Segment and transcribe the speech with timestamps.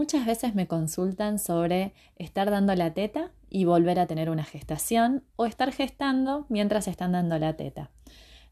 [0.00, 5.24] Muchas veces me consultan sobre estar dando la teta y volver a tener una gestación
[5.36, 7.90] o estar gestando mientras están dando la teta.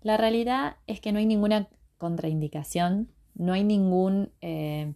[0.03, 4.93] La realidad es que no hay ninguna contraindicación, no hay ningún eh,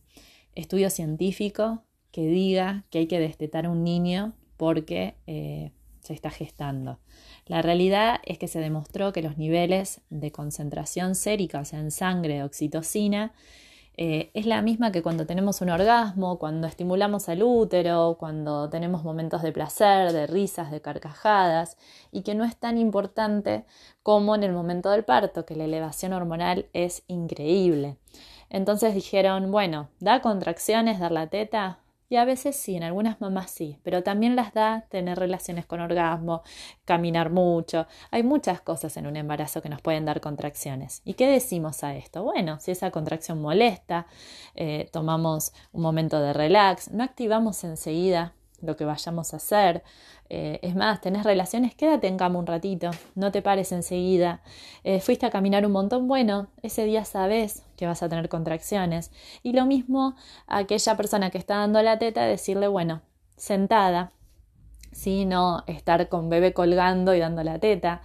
[0.54, 6.28] estudio científico que diga que hay que destetar a un niño porque eh, se está
[6.28, 6.98] gestando.
[7.46, 11.90] La realidad es que se demostró que los niveles de concentración sérica, o sea, en
[11.90, 13.32] sangre de oxitocina,
[13.96, 19.04] eh, es la misma que cuando tenemos un orgasmo, cuando estimulamos al útero, cuando tenemos
[19.04, 21.76] momentos de placer, de risas, de carcajadas,
[22.10, 23.64] y que no es tan importante
[24.02, 27.98] como en el momento del parto, que la elevación hormonal es increíble.
[28.48, 31.81] Entonces dijeron, bueno, ¿da contracciones dar la teta?
[32.12, 35.80] Y a veces sí, en algunas mamás sí, pero también las da tener relaciones con
[35.80, 36.42] orgasmo,
[36.84, 37.86] caminar mucho.
[38.10, 41.00] Hay muchas cosas en un embarazo que nos pueden dar contracciones.
[41.06, 42.22] ¿Y qué decimos a esto?
[42.22, 44.06] Bueno, si esa contracción molesta,
[44.54, 49.82] eh, tomamos un momento de relax, no activamos enseguida lo que vayamos a hacer.
[50.30, 54.40] Eh, es más, tenés relaciones, quédate en cama un ratito, no te pares enseguida.
[54.84, 59.10] Eh, fuiste a caminar un montón, bueno, ese día sabes que vas a tener contracciones.
[59.42, 60.14] Y lo mismo
[60.46, 63.02] a aquella persona que está dando la teta, decirle, bueno,
[63.36, 64.12] sentada,
[64.92, 65.24] ¿sí?
[65.24, 68.02] no estar con bebé colgando y dando la teta.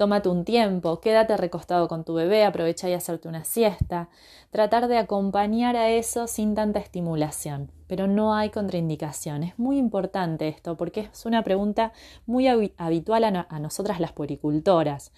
[0.00, 4.08] Tómate un tiempo, quédate recostado con tu bebé, aprovecha y hacerte una siesta.
[4.50, 9.42] Tratar de acompañar a eso sin tanta estimulación, pero no hay contraindicación.
[9.42, 11.92] Es muy importante esto porque es una pregunta
[12.24, 12.48] muy
[12.78, 15.12] habitual a, a nosotras las poricultoras.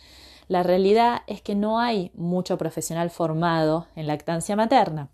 [0.49, 5.11] La realidad es que no hay mucho profesional formado en lactancia materna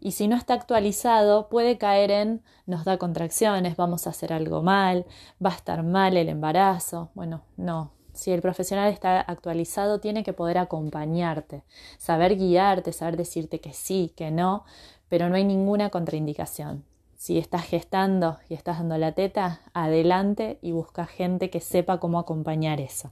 [0.00, 4.62] y si no está actualizado puede caer en nos da contracciones, vamos a hacer algo
[4.62, 5.04] mal,
[5.44, 7.10] va a estar mal el embarazo.
[7.14, 11.62] Bueno, no, si el profesional está actualizado, tiene que poder acompañarte,
[11.98, 14.64] saber guiarte, saber decirte que sí, que no,
[15.08, 16.84] pero no hay ninguna contraindicación.
[17.16, 22.18] Si estás gestando y estás dando la teta, adelante y busca gente que sepa cómo
[22.18, 23.10] acompañar eso.